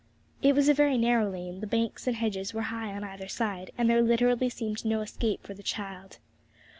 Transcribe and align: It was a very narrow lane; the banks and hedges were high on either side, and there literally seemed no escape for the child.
It 0.41 0.55
was 0.55 0.67
a 0.67 0.73
very 0.73 0.97
narrow 0.97 1.29
lane; 1.29 1.59
the 1.59 1.67
banks 1.67 2.07
and 2.07 2.15
hedges 2.15 2.55
were 2.55 2.63
high 2.73 2.91
on 2.91 3.03
either 3.03 3.27
side, 3.27 3.69
and 3.77 3.87
there 3.87 4.01
literally 4.01 4.49
seemed 4.49 4.83
no 4.83 5.01
escape 5.01 5.43
for 5.45 5.53
the 5.53 5.61
child. 5.61 6.17